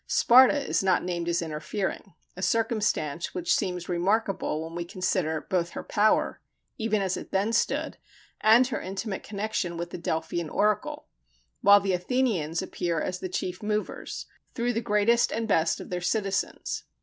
Sparta 0.07 0.67
is 0.67 0.81
not 0.83 1.03
named 1.03 1.29
as 1.29 1.43
interfering 1.43 2.15
a 2.35 2.41
circumstance 2.41 3.35
which 3.35 3.53
seems 3.53 3.87
remarkable 3.87 4.63
when 4.63 4.73
we 4.73 4.83
consider 4.83 5.41
both 5.47 5.69
her 5.77 5.83
power, 5.83 6.41
even 6.79 7.03
as 7.03 7.17
it 7.17 7.29
then 7.29 7.53
stood, 7.53 7.97
and 8.41 8.65
her 8.69 8.81
intimate 8.81 9.21
connection 9.21 9.77
with 9.77 9.91
the 9.91 9.99
Delphian 9.99 10.49
oracle 10.49 11.05
while 11.61 11.79
the 11.79 11.93
Athenians 11.93 12.63
appear 12.63 12.99
as 12.99 13.19
the 13.19 13.29
chief 13.29 13.61
movers, 13.61 14.25
through 14.55 14.73
the 14.73 14.81
greatest 14.81 15.31
and 15.31 15.47
best 15.47 15.79
of 15.79 15.91
their 15.91 16.01
citizens. 16.01 16.85